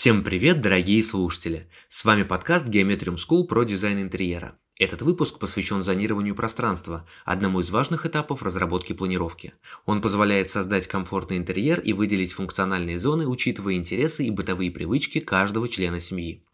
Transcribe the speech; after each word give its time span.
Всем 0.00 0.22
привет, 0.22 0.60
дорогие 0.60 1.02
слушатели! 1.02 1.68
С 1.88 2.04
вами 2.04 2.22
подкаст 2.22 2.68
Geometrium 2.68 3.16
School 3.16 3.48
про 3.48 3.64
дизайн 3.64 4.00
интерьера. 4.00 4.56
Этот 4.78 5.02
выпуск 5.02 5.40
посвящен 5.40 5.82
зонированию 5.82 6.36
пространства, 6.36 7.04
одному 7.24 7.58
из 7.58 7.70
важных 7.70 8.06
этапов 8.06 8.44
разработки 8.44 8.92
планировки. 8.92 9.54
Он 9.86 10.00
позволяет 10.00 10.48
создать 10.48 10.86
комфортный 10.86 11.36
интерьер 11.36 11.80
и 11.80 11.94
выделить 11.94 12.30
функциональные 12.30 12.96
зоны, 13.00 13.26
учитывая 13.26 13.74
интересы 13.74 14.24
и 14.24 14.30
бытовые 14.30 14.70
привычки 14.70 15.18
каждого 15.18 15.68
члена 15.68 15.98
семьи. 15.98 16.44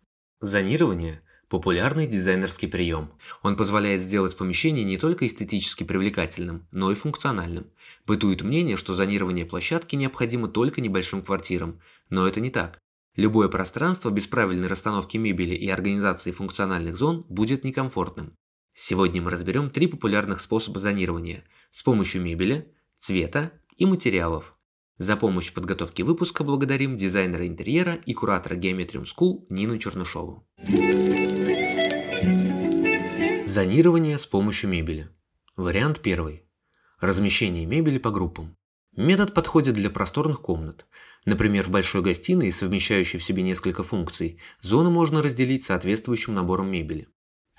Зонирование– 0.41 1.21
популярный 1.51 2.07
дизайнерский 2.07 2.69
прием. 2.69 3.13
Он 3.43 3.59
позволяет 3.59 4.01
сделать 4.01 4.35
помещение 4.39 4.85
не 4.85 4.97
только 4.97 5.27
эстетически 5.27 5.85
привлекательным, 5.85 6.67
но 6.73 6.91
и 6.91 6.95
функциональным. 6.95 7.67
Бытует 8.07 8.41
мнение, 8.41 8.79
что 8.79 8.95
зонирование 8.95 9.45
площадки 9.45 9.97
необходимо 9.97 10.49
только 10.49 10.81
небольшим 10.81 11.21
квартирам, 11.21 11.83
но 12.09 12.27
это 12.27 12.41
не 12.41 12.49
так. 12.49 12.81
Любое 13.17 13.49
пространство 13.49 14.11
без 14.11 14.27
правильной 14.27 14.67
расстановки 14.67 15.17
мебели 15.17 15.55
и 15.55 15.69
организации 15.69 16.33
функциональных 16.33 16.97
зон 16.97 17.25
будет 17.29 17.63
некомфортным. 17.63 18.37
Сегодня 18.73 19.23
мы 19.23 19.31
разберем 19.31 19.71
три 19.71 19.87
популярных 19.87 20.41
способа 20.41 20.81
зонирования 20.81 21.45
с 21.71 21.85
помощью 21.85 22.23
мебели, 22.23 22.75
цвета 22.97 23.53
и 23.77 23.87
материалов. 23.87 24.57
За 24.99 25.17
помощь 25.17 25.51
в 25.51 25.55
подготовке 25.55 26.03
выпуска 26.03 26.43
благодарим 26.43 26.97
дизайнера 26.97 27.47
интерьера 27.47 27.95
и 27.95 28.15
куратора 28.15 28.57
Geometrium 28.57 29.05
School 29.05 29.45
Нину 29.49 29.79
Чернышову. 29.79 30.47
Зонирование 33.47 34.19
с 34.19 34.27
помощью 34.27 34.71
мебели. 34.71 35.09
Вариант 35.57 36.01
первый. 36.01 36.45
Размещение 37.01 37.67
мебели 37.67 37.99
по 37.99 38.11
группам. 38.11 38.57
Метод 38.97 39.35
подходит 39.35 39.75
для 39.75 39.91
просторных 39.91 40.41
комнат. 40.41 40.87
Например, 41.25 41.65
в 41.65 41.71
большой 41.71 42.01
гостиной, 42.03 42.53
совмещающей 42.53 43.19
в 43.19 43.25
себе 43.25 43.43
несколько 43.43 43.83
функций, 43.83 44.39
зону 44.61 44.91
можно 44.91 45.21
разделить 45.21 45.65
соответствующим 45.65 46.35
набором 46.35 46.71
мебели. 46.71 47.09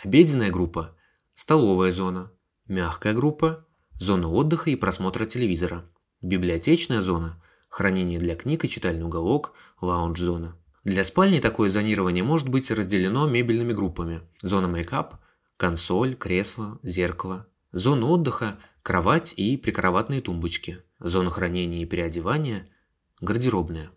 Обеденная 0.02 0.50
группа– 0.50 0.96
столовая 1.34 1.92
зона, 1.92 2.32
мягкая 2.68 3.14
группа– 3.14 3.66
зона 3.96 4.30
отдыха 4.30 4.70
и 4.70 4.78
просмотра 4.78 5.26
телевизора, 5.26 5.84
библиотечная 6.22 7.02
зона– 7.02 7.42
хранение 7.70 8.20
для 8.20 8.36
книг 8.36 8.64
и 8.64 8.70
читальный 8.70 9.04
уголок, 9.04 9.52
лаунж-зона. 9.82 10.56
Для 10.86 11.04
спальни 11.04 11.42
такое 11.42 11.70
зонирование 11.70 12.24
может 12.24 12.48
быть 12.48 12.72
разделено 12.72 13.28
мебельными 13.28 13.74
группами. 13.74 14.22
Зона 14.42 14.68
мейкап– 14.68 15.16
консоль, 15.58 16.16
кресло, 16.16 16.80
зеркало. 16.82 17.48
Зона 17.74 18.06
отдыха– 18.06 18.58
кровать 18.84 19.34
и 19.36 19.58
прикроватные 19.58 20.22
тумбочки. 20.22 20.85
Зона 21.00 21.30
хранения 21.30 21.84
и 21.84 21.86
переодевания– 21.86 22.68
гардеробная. 23.22 23.92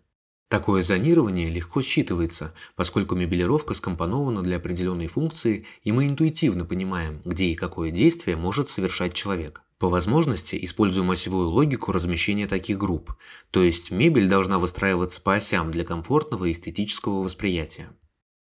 Такое 0.49 0.81
зонирование 0.81 1.47
легко 1.47 1.79
считывается, 1.79 2.53
поскольку 2.75 3.15
мебелировка 3.15 3.75
скомпонована 3.75 4.41
для 4.41 4.57
определенной 4.57 5.05
функции, 5.05 5.67
и 5.83 5.91
мы 5.91 6.07
интуитивно 6.07 6.65
понимаем, 6.65 7.21
где 7.23 7.45
и 7.45 7.55
какое 7.55 7.91
действие 7.91 8.35
может 8.35 8.67
совершать 8.67 9.13
человек. 9.13 9.61
По 9.77 9.87
возможности 9.87 10.57
используем 10.61 11.11
осевую 11.11 11.49
логику 11.49 11.91
размещения 11.91 12.47
таких 12.47 12.79
групп, 12.79 13.15
то 13.51 13.63
есть 13.63 13.91
мебель 13.91 14.27
должна 14.27 14.59
выстраиваться 14.59 15.21
по 15.21 15.35
осям 15.35 15.71
для 15.71 15.85
комфортного 15.85 16.45
и 16.45 16.51
эстетического 16.51 17.21
восприятия. 17.23 17.89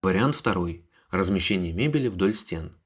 Вариант 0.00 0.36
второй. 0.36 0.86
Размещение 1.10 1.72
мебели 1.72 2.08
вдоль 2.08 2.32
стен. 2.32 2.77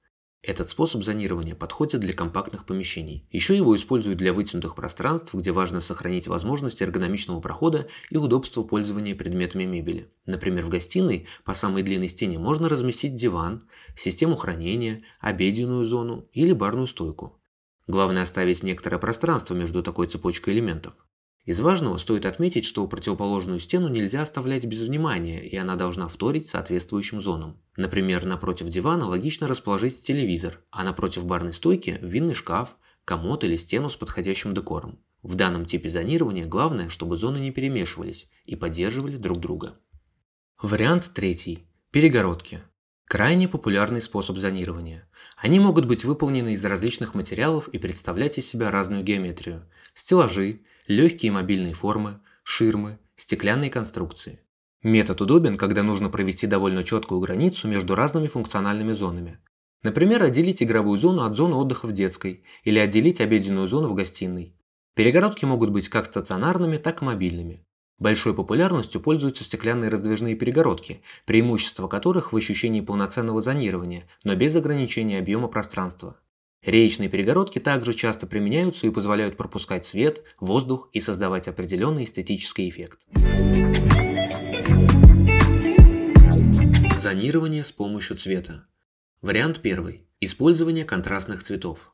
Этот 0.45 0.69
способ 0.69 1.05
зонирования 1.05 1.55
подходит 1.55 2.01
для 2.01 2.13
компактных 2.13 2.67
помещений. 2.67 3.25
Еще 3.31 3.57
его 3.57 3.77
используют 3.77 4.19
для 4.19 4.33
вытянутых 4.33 4.75
пространств, 4.75 5.33
где 5.35 5.53
важно 5.53 5.81
сохранить 5.81 6.27
возможность 6.27 6.83
эргономичного 6.83 7.41
прохода 7.41 7.87
и 8.11 8.17
удобство 8.17 8.65
пользования 8.65 9.15
предметами 9.15 9.65
мебели. 9.65 10.11
Например, 10.27 10.65
в 10.65 10.69
гостиной 10.69 11.29
по 11.45 11.55
самой 11.55 11.85
длинной 11.85 12.09
стене 12.09 12.41
можно 12.41 12.69
разместить 12.69 13.15
диван, 13.15 13.63
систему 13.95 14.35
хранения, 14.35 15.05
обеденную 15.21 15.85
зону 15.85 16.29
или 16.33 16.53
барную 16.53 16.89
стойку. 16.89 17.41
Главное 17.87 18.23
оставить 18.23 18.65
некоторое 18.65 18.99
пространство 18.99 19.55
между 19.55 19.81
такой 19.85 20.09
цепочкой 20.09 20.55
элементов. 20.55 20.95
Из 21.45 21.59
важного 21.59 21.97
стоит 21.97 22.25
отметить, 22.25 22.65
что 22.65 22.87
противоположную 22.87 23.59
стену 23.59 23.89
нельзя 23.89 24.23
оставлять 24.23 24.65
без 24.65 24.83
внимания, 24.83 25.45
и 25.45 25.57
она 25.57 25.75
должна 25.75 26.07
вторить 26.07 26.47
соответствующим 26.47 27.21
зонам. 27.21 27.61
Например, 27.77 28.25
напротив 28.25 28.69
дивана 28.69 29.07
логично 29.07 29.49
расположить 29.49 30.01
телевизор, 30.03 30.61
а 30.71 30.85
напротив 30.85 31.25
барной 31.27 31.53
стойки– 31.53 31.99
винный 32.03 32.35
шкаф, 32.35 32.77
комод 33.05 33.43
или 33.43 33.57
стену 33.57 33.89
с 33.89 33.97
подходящим 33.97 34.55
декором. 34.55 35.01
В 35.23 35.35
данном 35.35 35.67
типе 35.67 35.91
зонирования 35.91 36.47
главное, 36.47 36.89
чтобы 36.89 37.17
зоны 37.17 37.39
не 37.39 37.51
перемешивались 37.51 38.29
и 38.45 38.55
поддерживали 38.55 39.17
друг 39.17 39.41
друга. 39.41 39.77
Вариант 40.61 41.11
третий. 41.13 41.67
Перегородки. 41.91 42.63
Крайне 43.07 43.49
популярный 43.49 44.01
способ 44.01 44.37
зонирования. 44.39 45.09
Они 45.37 45.59
могут 45.59 45.87
быть 45.87 46.05
выполнены 46.05 46.55
из 46.55 46.65
различных 46.65 47.15
материалов 47.15 47.69
и 47.69 47.79
представлять 47.79 48.39
из 48.39 48.49
себя 48.49 48.71
разную 48.71 49.03
геометрию. 49.03 49.69
Стеллажи, 49.93 50.61
легкие 50.87 51.33
мобильные 51.33 51.75
формы, 51.75 52.21
ширмы, 52.43 52.99
стеклянные 53.15 53.71
конструкции. 53.71 54.41
Метод 54.83 55.21
удобен, 55.21 55.57
когда 55.57 55.83
нужно 55.83 56.11
провести 56.11 56.47
довольно 56.47 56.83
четкую 56.83 57.21
границу 57.21 57.69
между 57.69 57.95
разными 57.95 58.27
функциональными 58.27 58.93
зонами. 58.93 59.39
Например, 59.83 60.23
отделить 60.23 60.63
игровую 60.63 60.99
зону 60.99 61.23
от 61.23 61.35
зоны 61.35 61.55
отдыха 61.55 61.87
в 61.87 61.93
детской 61.93 62.45
или 62.65 62.79
отделить 62.79 63.21
обеденную 63.21 63.69
зону 63.69 63.89
в 63.89 63.95
гостиной. 63.95 64.57
Перегородки 64.95 65.45
могут 65.45 65.71
быть 65.71 65.89
как 65.89 66.07
стационарными, 66.07 66.77
так 66.77 67.03
и 67.03 67.05
мобильными. 67.05 67.61
Большой 67.99 68.35
популярностью 68.35 69.01
пользуются 69.01 69.45
стеклянные 69.45 69.89
раздвижные 69.89 70.35
перегородки, 70.35 71.03
преимущество 71.25 71.87
которых 71.87 72.33
в 72.33 72.37
ощущении 72.37 72.81
полноценного 72.81 73.41
зонирования, 73.41 74.09
но 74.25 74.35
без 74.35 74.57
ограничения 74.57 75.21
объема 75.21 75.47
пространства. 75.47 76.17
Реечные 76.65 77.09
перегородки 77.09 77.59
также 77.59 77.93
часто 77.93 78.29
применяются 78.29 78.87
и 78.87 78.91
позволяют 78.91 79.37
пропускать 79.37 79.85
свет, 79.85 80.23
воздух 80.39 80.89
и 80.93 81.01
создавать 81.01 81.49
определенный 81.49 82.05
эстетический 82.05 82.69
эффект. 82.69 83.01
Зонирование 86.97 87.65
с 87.65 87.73
помощью 87.73 88.17
цвета. 88.17 88.69
Вариант 89.23 89.61
первый. 89.61 90.07
Использование 90.21 90.85
контрастных 90.85 91.43
цветов. 91.43 91.93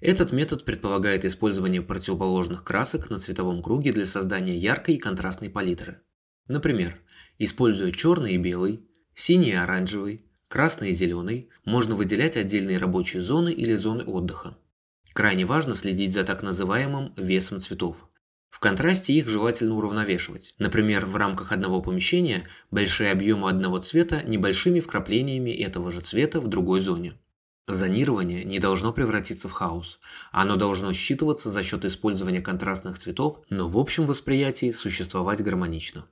Этот 0.00 0.30
метод 0.30 0.64
предполагает 0.64 1.24
использование 1.24 1.82
противоположных 1.82 2.62
красок 2.62 3.10
на 3.10 3.18
цветовом 3.18 3.64
круге 3.64 3.92
для 3.92 4.06
создания 4.06 4.56
яркой 4.56 4.94
и 4.94 4.98
контрастной 4.98 5.50
палитры. 5.50 6.02
Например, 6.46 6.96
используя 7.38 7.90
черный 7.90 8.34
и 8.34 8.38
белый, 8.38 8.88
синий 9.14 9.50
и 9.50 9.54
оранжевый, 9.54 10.23
красный 10.48 10.90
и 10.90 10.92
зеленый, 10.92 11.48
можно 11.64 11.94
выделять 11.94 12.36
отдельные 12.36 12.78
рабочие 12.78 13.22
зоны 13.22 13.52
или 13.52 13.74
зоны 13.74 14.04
отдыха. 14.04 14.56
Крайне 15.12 15.46
важно 15.46 15.74
следить 15.74 16.12
за 16.12 16.24
так 16.24 16.42
называемым 16.42 17.14
весом 17.16 17.60
цветов. 17.60 18.08
В 18.50 18.60
контрасте 18.60 19.12
их 19.12 19.28
желательно 19.28 19.74
уравновешивать. 19.74 20.54
Например, 20.58 21.06
в 21.06 21.16
рамках 21.16 21.50
одного 21.50 21.82
помещения 21.82 22.46
большие 22.70 23.10
объемы 23.10 23.48
одного 23.48 23.78
цвета 23.78 24.22
небольшими 24.22 24.78
вкраплениями 24.80 25.50
этого 25.50 25.90
же 25.90 26.00
цвета 26.00 26.40
в 26.40 26.46
другой 26.46 26.80
зоне. 26.80 27.14
Зонирование 27.66 28.44
не 28.44 28.58
должно 28.58 28.92
превратиться 28.92 29.48
в 29.48 29.52
хаос. 29.52 29.98
Оно 30.30 30.56
должно 30.56 30.92
считываться 30.92 31.48
за 31.48 31.62
счет 31.62 31.84
использования 31.84 32.42
контрастных 32.42 32.98
цветов, 32.98 33.40
но 33.50 33.68
в 33.68 33.78
общем 33.78 34.06
восприятии 34.06 34.70
существовать 34.70 35.42
гармонично. 35.42 36.06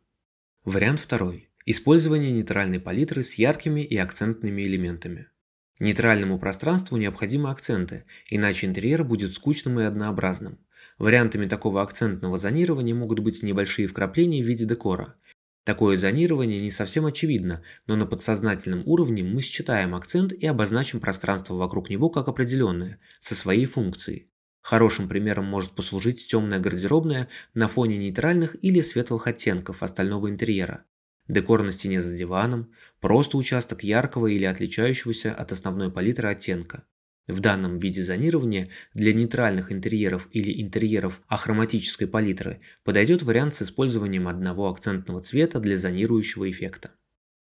Вариант 0.64 1.00
второй. 1.00 1.51
Использование 1.64 2.32
нейтральной 2.32 2.80
палитры 2.80 3.22
с 3.22 3.34
яркими 3.34 3.82
и 3.82 3.96
акцентными 3.96 4.62
элементами. 4.62 5.28
Нейтральному 5.78 6.40
пространству 6.40 6.96
необходимы 6.96 7.50
акценты, 7.50 8.04
иначе 8.28 8.66
интерьер 8.66 9.04
будет 9.04 9.32
скучным 9.32 9.78
и 9.78 9.84
однообразным. 9.84 10.58
Вариантами 10.98 11.46
такого 11.46 11.82
акцентного 11.82 12.36
зонирования 12.36 12.96
могут 12.96 13.20
быть 13.20 13.44
небольшие 13.44 13.86
вкрапления 13.86 14.42
в 14.42 14.46
виде 14.46 14.64
декора. 14.64 15.14
Такое 15.64 15.96
зонирование 15.96 16.60
не 16.60 16.72
совсем 16.72 17.06
очевидно, 17.06 17.62
но 17.86 17.94
на 17.94 18.06
подсознательном 18.06 18.82
уровне 18.84 19.22
мы 19.22 19.40
считаем 19.40 19.94
акцент 19.94 20.32
и 20.32 20.44
обозначим 20.46 20.98
пространство 20.98 21.54
вокруг 21.54 21.90
него 21.90 22.10
как 22.10 22.26
определенное, 22.26 22.98
со 23.20 23.36
своей 23.36 23.66
функцией. 23.66 24.26
Хорошим 24.62 25.08
примером 25.08 25.44
может 25.44 25.72
послужить 25.72 26.26
темная 26.26 26.58
гардеробная 26.58 27.28
на 27.54 27.68
фоне 27.68 27.98
нейтральных 27.98 28.56
или 28.64 28.80
светлых 28.80 29.28
оттенков 29.28 29.84
остального 29.84 30.28
интерьера. 30.28 30.84
Декор 31.28 31.62
на 31.62 31.70
стене 31.70 32.02
за 32.02 32.16
диваном, 32.16 32.72
просто 33.00 33.36
участок 33.36 33.84
яркого 33.84 34.26
или 34.26 34.44
отличающегося 34.44 35.34
от 35.34 35.52
основной 35.52 35.90
палитры 35.90 36.28
оттенка. 36.28 36.84
В 37.28 37.38
данном 37.38 37.78
виде 37.78 38.02
зонирования 38.02 38.68
для 38.94 39.14
нейтральных 39.14 39.70
интерьеров 39.70 40.28
или 40.32 40.60
интерьеров 40.60 41.20
ахроматической 41.28 42.08
палитры 42.08 42.60
подойдет 42.82 43.22
вариант 43.22 43.54
с 43.54 43.62
использованием 43.62 44.26
одного 44.26 44.68
акцентного 44.68 45.20
цвета 45.22 45.60
для 45.60 45.78
зонирующего 45.78 46.50
эффекта. 46.50 46.90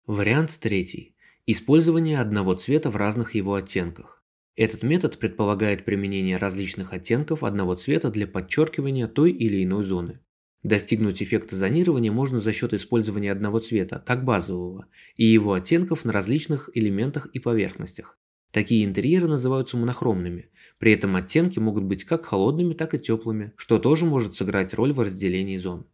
Вариант 0.08 0.58
третий. 0.60 1.16
Использование 1.46 2.20
одного 2.20 2.56
цвета 2.56 2.90
в 2.90 2.96
разных 2.96 3.36
его 3.36 3.54
оттенках. 3.54 4.24
Этот 4.56 4.82
метод 4.82 5.20
предполагает 5.20 5.86
применение 5.86 6.38
различных 6.38 6.92
оттенков 6.92 7.44
одного 7.44 7.76
цвета 7.76 8.10
для 8.10 8.26
подчеркивания 8.26 9.08
той 9.08 9.32
или 9.32 9.64
иной 9.64 9.84
зоны. 9.84 10.20
Достигнуть 10.68 11.24
эффекта 11.24 11.56
зонирования 11.56 12.12
можно 12.12 12.42
за 12.42 12.52
счет 12.52 12.74
использования 12.74 13.32
одного 13.32 13.62
цвета, 13.62 14.04
как 14.06 14.26
базового, 14.26 14.88
и 15.16 15.24
его 15.24 15.54
оттенков 15.54 16.04
на 16.04 16.12
различных 16.12 16.70
элементах 16.74 17.28
и 17.28 17.40
поверхностях. 17.40 18.18
Такие 18.52 18.84
интерьеры 18.84 19.30
называются 19.30 19.78
монохромными, 19.78 20.50
при 20.78 20.92
этом 20.92 21.16
оттенки 21.16 21.58
могут 21.58 21.86
быть 21.86 22.04
как 22.04 22.26
холодными, 22.26 22.74
так 22.74 22.94
и 22.94 23.00
теплыми, 23.00 23.54
что 23.56 23.80
тоже 23.80 24.06
может 24.06 24.34
сыграть 24.34 24.74
роль 24.74 24.92
в 24.92 25.00
разделении 25.00 25.56
зон. 25.56 25.88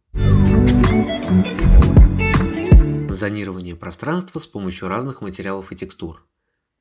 Зонирование 3.10 3.76
пространства 3.76 4.40
с 4.40 4.46
помощью 4.48 4.88
разных 4.88 5.22
материалов 5.22 5.70
и 5.70 5.76
текстур. 5.76 6.26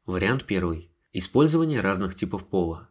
Вариант 0.07 0.45
первый. 0.45 0.89
Использование 1.11 1.79
разных 1.79 2.15
типов 2.15 2.47
пола. 2.47 2.89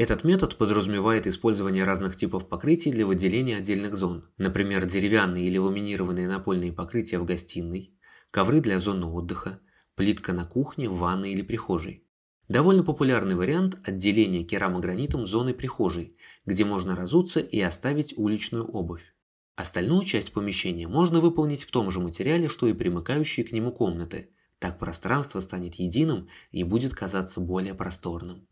Этот 0.00 0.24
метод 0.24 0.56
подразумевает 0.56 1.26
использование 1.26 1.84
разных 1.84 2.16
типов 2.16 2.48
покрытий 2.48 2.90
для 2.90 3.04
выделения 3.04 3.58
отдельных 3.58 3.96
зон, 3.96 4.24
например, 4.38 4.86
деревянные 4.86 5.46
или 5.46 5.58
ламинированные 5.58 6.26
напольные 6.26 6.72
покрытия 6.72 7.18
в 7.18 7.26
гостиной, 7.26 7.94
ковры 8.30 8.62
для 8.62 8.78
зоны 8.78 9.04
отдыха, 9.04 9.60
плитка 9.96 10.32
на 10.32 10.44
кухне, 10.44 10.88
в 10.88 10.96
ванной 10.96 11.32
или 11.32 11.42
прихожей. 11.42 12.02
Довольно 12.48 12.82
популярный 12.82 13.34
вариант 13.34 13.76
отделения 13.84 14.42
керамогранитом 14.42 15.26
зоны 15.26 15.52
прихожей, 15.52 16.16
где 16.46 16.64
можно 16.64 16.96
разуться 16.96 17.40
и 17.40 17.60
оставить 17.60 18.16
уличную 18.16 18.64
обувь. 18.64 19.14
Остальную 19.54 20.04
часть 20.04 20.32
помещения 20.32 20.88
можно 20.88 21.20
выполнить 21.20 21.64
в 21.64 21.70
том 21.70 21.90
же 21.90 22.00
материале, 22.00 22.48
что 22.48 22.66
и 22.68 22.72
примыкающие 22.72 23.44
к 23.44 23.52
нему 23.52 23.70
комнаты. 23.70 24.30
Так 24.60 24.78
пространство 24.78 25.40
станет 25.40 25.74
единым 25.74 26.30
и 26.52 26.64
будет 26.64 26.94
казаться 26.94 27.38
более 27.40 27.74
просторным. 27.74 28.48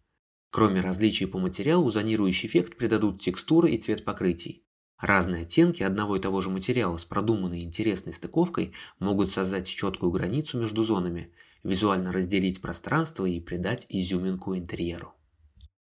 Кроме 0.50 0.80
различий 0.80 1.26
по 1.26 1.38
материалу, 1.38 1.90
зонирующий 1.90 2.48
эффект 2.48 2.76
придадут 2.76 3.20
текстура 3.20 3.68
и 3.68 3.76
цвет 3.76 4.04
покрытий. 4.04 4.64
Разные 4.98 5.42
оттенки 5.42 5.82
одного 5.82 6.16
и 6.16 6.20
того 6.20 6.40
же 6.40 6.50
материала 6.50 6.96
с 6.96 7.04
продуманной 7.04 7.60
интересной 7.60 8.12
стыковкой 8.12 8.72
могут 8.98 9.30
создать 9.30 9.68
четкую 9.68 10.10
границу 10.10 10.58
между 10.58 10.82
зонами, 10.82 11.32
визуально 11.62 12.12
разделить 12.12 12.60
пространство 12.60 13.26
и 13.26 13.40
придать 13.40 13.86
изюминку 13.90 14.56
интерьеру. 14.56 15.14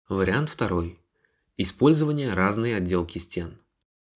Вариант 0.09 0.49
второй. 0.49 1.01
Использование 1.57 2.33
разной 2.33 2.77
отделки 2.77 3.19
стен. 3.19 3.61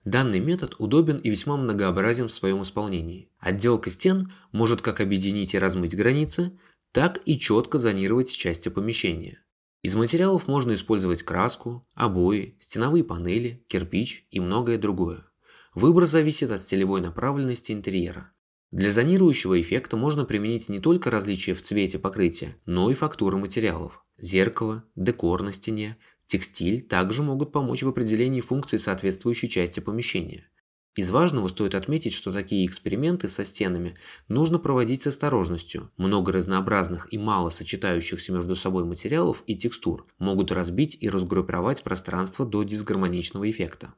Данный 0.05 0.41
метод 0.41 0.77
удобен 0.79 1.19
и 1.19 1.29
весьма 1.29 1.57
многообразен 1.57 2.29
в 2.29 2.33
своем 2.33 2.63
исполнении. 2.63 3.31
Отделка 3.39 3.91
стен 3.91 4.33
может 4.53 4.81
как 4.81 5.01
объединить 5.01 5.53
и 5.53 5.59
размыть 5.59 5.97
границы, 5.97 6.59
так 6.93 7.21
и 7.27 7.39
четко 7.39 7.77
зонировать 7.77 8.31
части 8.31 8.71
помещения. 8.71 9.43
Из 9.83 9.95
материалов 9.95 10.49
можно 10.49 10.75
использовать 10.75 11.23
краску, 11.23 11.87
обои, 11.95 12.57
стеновые 12.59 13.05
панели, 13.05 13.65
кирпич 13.69 14.27
и 14.31 14.41
многое 14.41 14.77
другое. 14.77 15.25
Выбор 15.73 16.07
зависит 16.07 16.51
от 16.51 16.63
стилевой 16.63 17.01
направленности 17.01 17.71
интерьера. 17.71 18.33
Для 18.73 18.91
зонирующего 18.91 19.61
эффекта 19.61 19.97
можно 19.97 20.25
применить 20.25 20.69
не 20.69 20.81
только 20.81 21.11
различия 21.11 21.55
в 21.55 21.63
цвете 21.63 21.99
покрытия, 22.01 22.57
но 22.67 22.91
и 22.91 22.95
фактуры 22.95 23.39
материалов. 23.39 24.05
Зеркало, 24.19 24.85
декор 24.97 25.43
на 25.43 25.53
стене, 25.53 25.97
текстиль 26.27 26.83
также 26.83 27.23
могут 27.23 27.53
помочь 27.53 27.85
в 27.85 27.89
определении 27.89 28.41
функции 28.41 28.77
соответствующей 28.77 29.49
части 29.49 29.79
помещения. 29.79 30.51
Из 30.99 31.11
важного 31.11 31.47
стоит 31.47 31.77
отметить, 31.77 32.13
что 32.13 32.33
такие 32.33 32.67
эксперименты 32.67 33.29
со 33.29 33.45
стенами 33.45 33.95
нужно 34.27 34.59
проводить 34.59 35.03
с 35.03 35.07
осторожностью. 35.07 35.93
Много 35.97 36.33
разнообразных 36.33 37.07
и 37.13 37.19
мало 37.19 37.51
сочетающихся 37.51 38.33
между 38.33 38.57
собой 38.57 38.85
материалов 38.85 39.45
и 39.47 39.55
текстур 39.55 40.09
могут 40.19 40.51
разбить 40.51 40.99
и 41.01 41.09
разгруппировать 41.09 41.85
пространство 41.85 42.45
до 42.45 42.65
дисгармоничного 42.65 43.49
эффекта. 43.49 43.95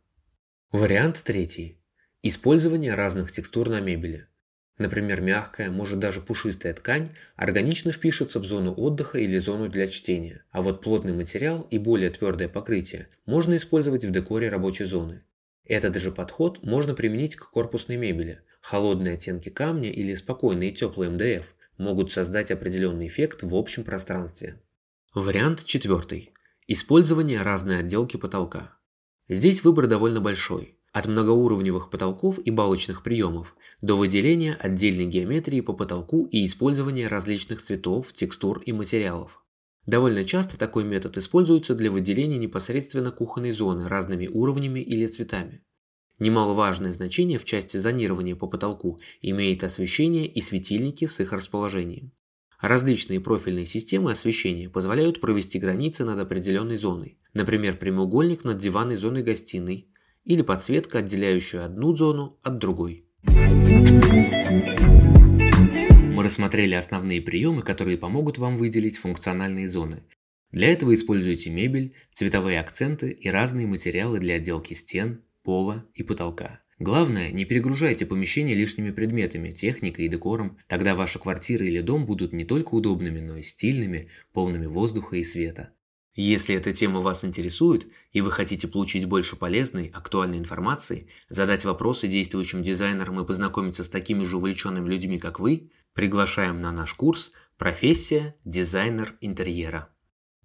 Вариант 0.73 1.23
третий. 1.25 1.79
Использование 2.23 2.95
разных 2.95 3.33
текстур 3.33 3.71
на 3.71 3.81
мебели. 3.81 4.27
Например, 4.77 5.23
мягкая, 5.23 5.71
может 5.71 6.01
даже 6.01 6.21
пушистая 6.21 6.75
ткань 6.75 7.09
органично 7.35 7.93
впишется 7.93 8.41
в 8.41 8.45
зону 8.45 8.75
отдыха 8.75 9.17
или 9.17 9.39
зону 9.39 9.71
для 9.71 9.87
чтения, 9.89 10.45
а 10.51 10.61
вот 10.61 10.83
плотный 10.83 11.15
материал 11.15 11.67
и 11.71 11.79
более 11.79 12.11
твердое 12.11 12.51
покрытие 12.51 13.09
можно 13.25 13.57
использовать 13.57 14.05
в 14.05 14.11
декоре 14.11 14.51
рабочей 14.51 14.85
зоны. 14.85 15.23
Этот 15.71 15.95
же 15.99 16.11
подход 16.11 16.65
можно 16.65 16.95
применить 16.95 17.37
к 17.37 17.49
корпусной 17.49 17.97
мебели. 17.97 18.41
Холодные 18.61 19.15
оттенки 19.15 19.51
камня 19.51 19.89
или 19.89 20.17
спокойные 20.17 20.73
теплые 20.73 21.13
МДФ 21.13 21.55
могут 21.79 22.11
создать 22.11 22.51
определенный 22.51 23.07
эффект 23.07 23.45
в 23.45 23.55
общем 23.55 23.85
пространстве. 23.85 24.61
Вариант 25.15 25.65
четвертый. 25.65 26.33
Использование 26.67 27.43
разной 27.43 27.79
отделки 27.79 28.17
потолка. 28.17 28.79
Здесь 29.29 29.63
выбор 29.63 29.87
довольно 29.87 30.21
большой. 30.21 30.77
От 30.91 31.07
многоуровневых 31.07 31.89
потолков 31.89 32.41
и 32.41 32.51
балочных 32.51 33.05
приемов 33.05 33.55
до 33.81 33.95
выделения 33.95 34.57
отдельной 34.57 35.07
геометрии 35.07 35.61
по 35.61 35.73
потолку 35.73 36.27
и 36.33 36.45
использования 36.45 37.07
различных 37.07 37.61
цветов, 37.61 38.13
текстур 38.13 38.59
и 38.67 38.73
материалов. 38.73 39.40
Довольно 39.87 40.25
часто 40.25 40.59
такой 40.59 40.85
метод 40.85 41.17
используется 41.19 41.75
для 41.75 41.91
выделения 41.91 42.39
непосредственно 42.39 43.11
кухонной 43.11 43.53
зоны 43.53 43.89
разными 43.89 44.27
уровнями 44.27 44.81
или 44.81 45.07
цветами. 45.07 45.65
Немаловажное 46.19 46.93
значение 46.93 47.39
в 47.39 47.47
части 47.47 47.79
зонирования 47.79 48.37
по 48.37 48.47
потолку 48.47 48.99
имеет 49.23 49.65
освещение 49.65 50.27
и 50.27 50.41
светильники 50.43 51.07
с 51.07 51.19
их 51.21 51.33
расположением. 51.33 52.13
Различные 52.61 53.21
профильные 53.21 53.65
системы 53.65 54.13
освещения 54.13 54.69
позволяют 54.69 55.23
провести 55.23 55.59
границы 55.59 56.05
над 56.05 56.19
определенной 56.19 56.77
зоной, 56.77 57.19
например, 57.33 57.79
прямоугольник 57.79 58.45
над 58.45 58.59
диванной 58.59 58.97
зоной 58.97 59.23
гостиной 59.23 59.89
или 60.25 60.43
подсветка, 60.43 60.99
отделяющая 60.99 61.65
одну 61.65 61.95
зону 61.95 62.39
от 62.43 62.59
другой. 62.59 63.07
Мы 63.23 64.80
рассмотрели 66.31 66.75
основные 66.75 67.21
приемы, 67.21 67.63
которые 67.63 67.99
помогут 67.99 68.39
вам 68.39 68.57
выделить 68.57 68.99
функциональные 68.99 69.67
зоны. 69.67 70.05
Для 70.53 70.69
этого 70.73 70.95
используйте 70.95 71.51
мебель, 71.51 71.93
цветовые 72.13 72.61
акценты 72.61 73.11
и 73.11 73.29
разные 73.29 73.67
материалы 73.67 74.21
для 74.21 74.37
отделки 74.37 74.75
стен, 74.75 75.25
пола 75.43 75.85
и 75.93 76.05
потолка. 76.05 76.61
Главное, 76.79 77.33
не 77.33 77.45
перегружайте 77.45 78.07
помещение 78.07 78.55
лишними 78.55 78.93
предметами, 78.93 79.51
техникой 79.51 80.05
и 80.05 80.09
декором, 80.09 80.57
тогда 80.69 80.95
ваша 80.95 81.19
квартира 81.19 81.67
или 81.67 81.81
дом 81.81 82.07
будут 82.07 82.33
не 82.33 82.45
только 82.45 82.75
удобными, 82.75 83.19
но 83.19 83.37
и 83.37 83.43
стильными, 83.43 84.09
полными 84.33 84.67
воздуха 84.67 85.17
и 85.17 85.25
света. 85.25 85.73
Если 86.15 86.55
эта 86.55 86.73
тема 86.73 87.01
вас 87.01 87.25
интересует, 87.25 87.89
и 88.13 88.21
вы 88.21 88.31
хотите 88.31 88.69
получить 88.69 89.07
больше 89.07 89.37
полезной, 89.37 89.89
актуальной 89.89 90.39
информации, 90.39 91.09
задать 91.29 91.65
вопросы 91.65 92.07
действующим 92.07 92.63
дизайнерам 92.63 93.21
и 93.21 93.27
познакомиться 93.27 93.85
с 93.85 93.89
такими 93.89 94.25
же 94.25 94.37
увлеченными 94.37 94.89
людьми, 94.89 95.19
как 95.19 95.41
вы, 95.41 95.71
приглашаем 95.95 96.61
на 96.61 96.73
наш 96.73 96.95
курс 96.95 97.33
«Профессия. 97.59 98.37
Дизайнер 98.45 99.17
интерьера». 99.21 99.89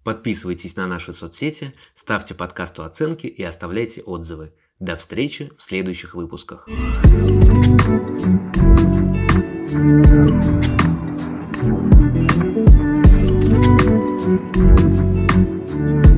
Подписывайтесь 0.04 0.76
на 0.76 0.86
наши 0.86 1.12
соцсети, 1.12 1.74
ставьте 1.94 2.34
подкасту 2.34 2.84
оценки 2.84 3.26
и 3.26 3.42
оставляйте 3.42 4.02
отзывы. 4.02 4.54
До 4.78 4.94
встречи 4.96 5.50
в 5.56 5.62
следующих 5.62 6.14
выпусках. 6.14 6.68